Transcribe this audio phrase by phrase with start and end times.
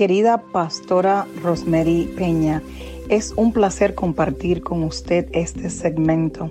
[0.00, 2.62] Querida pastora Rosemary Peña,
[3.10, 6.48] es un placer compartir con usted este segmento.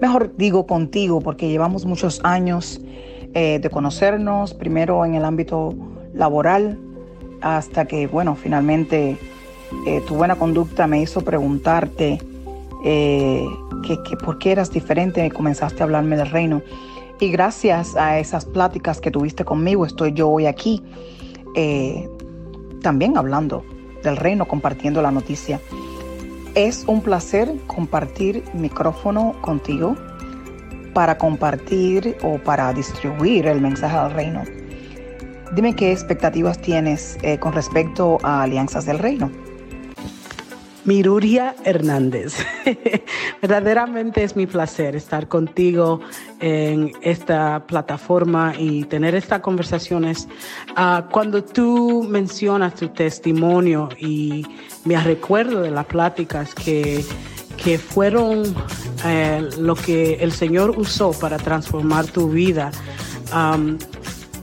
[0.00, 2.80] Mejor digo contigo porque llevamos muchos años
[3.34, 5.74] eh, de conocernos, primero en el ámbito
[6.14, 6.78] laboral,
[7.42, 9.18] hasta que, bueno, finalmente
[9.86, 12.18] eh, tu buena conducta me hizo preguntarte
[12.82, 13.44] eh,
[13.86, 16.62] que, por qué eras diferente y comenzaste a hablarme del reino.
[17.20, 20.82] Y gracias a esas pláticas que tuviste conmigo, estoy yo hoy aquí
[21.56, 22.08] eh,
[22.82, 23.64] también hablando
[24.04, 25.60] del reino, compartiendo la noticia.
[26.54, 29.96] Es un placer compartir micrófono contigo
[30.94, 34.44] para compartir o para distribuir el mensaje del reino.
[35.54, 39.30] Dime qué expectativas tienes eh, con respecto a Alianzas del Reino.
[40.86, 42.36] Miruria Hernández.
[43.42, 46.00] Verdaderamente es mi placer estar contigo
[46.40, 50.28] en esta plataforma y tener estas conversaciones.
[50.76, 54.46] Ah, cuando tú mencionas tu testimonio y
[54.84, 57.04] me recuerdo de las pláticas que,
[57.62, 58.54] que fueron
[59.04, 62.70] eh, lo que el Señor usó para transformar tu vida,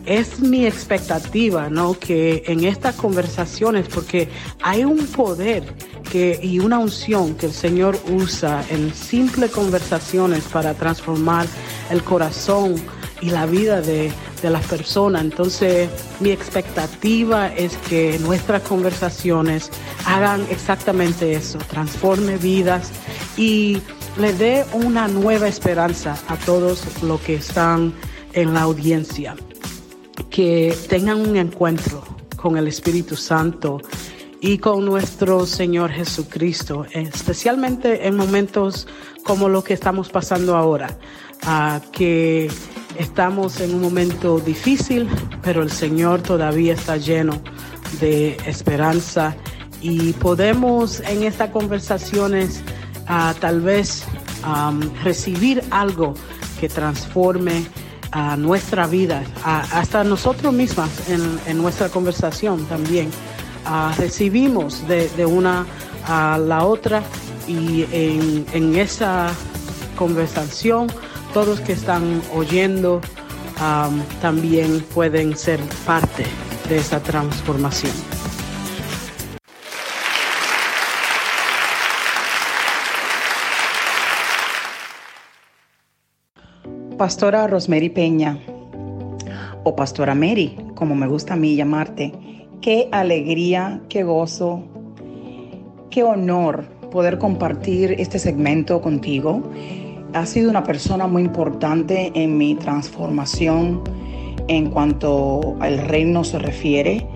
[0.05, 1.93] es mi expectativa, ¿no?
[1.93, 4.27] Que en estas conversaciones, porque
[4.61, 5.63] hay un poder
[6.11, 11.47] que, y una unción que el Señor usa en simples conversaciones para transformar
[11.89, 12.75] el corazón
[13.21, 15.23] y la vida de, de las personas.
[15.23, 19.69] Entonces, mi expectativa es que nuestras conversaciones
[20.05, 22.91] hagan exactamente eso, transforme vidas
[23.38, 23.81] y
[24.17, 27.93] le dé una nueva esperanza a todos los que están
[28.33, 29.35] en la audiencia
[30.33, 32.03] que tengan un encuentro
[32.37, 33.79] con el Espíritu Santo
[34.41, 38.87] y con nuestro Señor Jesucristo, especialmente en momentos
[39.23, 40.97] como lo que estamos pasando ahora,
[41.91, 42.49] que
[42.97, 45.07] estamos en un momento difícil,
[45.43, 47.39] pero el Señor todavía está lleno
[48.01, 49.35] de esperanza
[49.81, 52.63] y podemos en estas conversaciones
[53.39, 54.03] tal vez
[55.03, 56.16] recibir algo
[56.59, 57.67] que transforme
[58.13, 63.09] a nuestra vida, hasta nosotros mismas en, nuestra conversación también.
[63.97, 65.66] recibimos de, una
[66.07, 67.02] a la otra
[67.47, 69.31] y en, esa
[69.97, 70.88] conversación
[71.34, 73.02] todos que están oyendo
[74.22, 76.25] también pueden ser parte
[76.69, 78.12] de esa transformación.
[86.97, 88.37] Pastora Rosemary Peña,
[89.63, 92.13] o Pastora Mary, como me gusta a mí llamarte,
[92.61, 94.61] qué alegría, qué gozo,
[95.89, 99.41] qué honor poder compartir este segmento contigo.
[100.13, 103.81] Has sido una persona muy importante en mi transformación
[104.47, 107.07] en cuanto al reino se refiere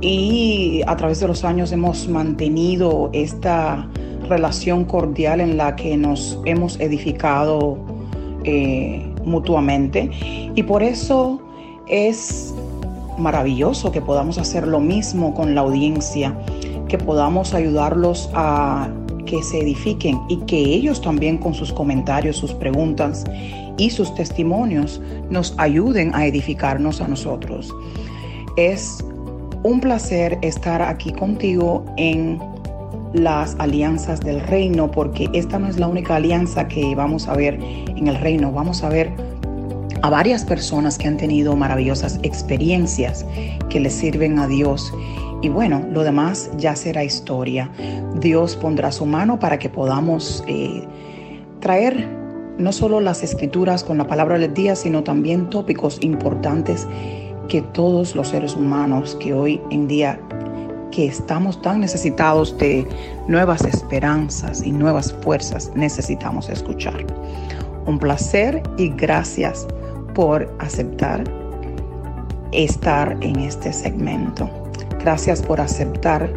[0.00, 3.86] y a través de los años hemos mantenido esta
[4.28, 7.76] relación cordial en la que nos hemos edificado
[8.44, 10.10] eh, mutuamente
[10.54, 11.40] y por eso
[11.86, 12.54] es
[13.18, 16.36] maravilloso que podamos hacer lo mismo con la audiencia,
[16.88, 18.88] que podamos ayudarlos a
[19.26, 23.24] que se edifiquen y que ellos también con sus comentarios, sus preguntas
[23.78, 27.72] y sus testimonios nos ayuden a edificarnos a nosotros.
[28.56, 29.04] Es
[29.62, 32.40] un placer estar aquí contigo en
[33.12, 37.58] las alianzas del reino, porque esta no es la única alianza que vamos a ver
[37.60, 38.52] en el reino.
[38.52, 39.12] Vamos a ver
[40.02, 43.26] a varias personas que han tenido maravillosas experiencias
[43.68, 44.92] que le sirven a Dios.
[45.42, 47.70] Y bueno, lo demás ya será historia.
[48.20, 50.84] Dios pondrá su mano para que podamos eh,
[51.60, 52.06] traer
[52.58, 56.86] no solo las escrituras con la palabra del día, sino también tópicos importantes
[57.48, 60.20] que todos los seres humanos que hoy en día
[60.90, 62.86] que estamos tan necesitados de
[63.28, 67.04] nuevas esperanzas y nuevas fuerzas, necesitamos escuchar.
[67.86, 69.66] Un placer y gracias
[70.14, 71.24] por aceptar
[72.52, 74.50] estar en este segmento.
[75.00, 76.30] Gracias por aceptar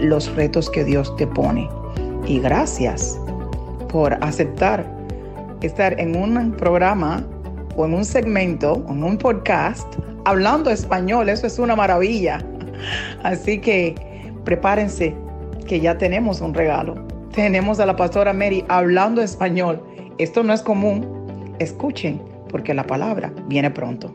[0.00, 1.68] los retos que Dios te pone.
[2.26, 3.18] Y gracias
[3.88, 4.84] por aceptar
[5.62, 7.24] estar en un programa
[7.76, 9.86] o en un segmento, en un podcast,
[10.24, 11.28] hablando español.
[11.28, 12.44] Eso es una maravilla.
[13.22, 13.94] Así que
[14.44, 15.14] prepárense
[15.66, 16.94] que ya tenemos un regalo.
[17.32, 19.82] Tenemos a la pastora Mary hablando español.
[20.18, 21.06] Esto no es común.
[21.58, 22.20] Escuchen
[22.50, 24.10] porque la palabra viene pronto.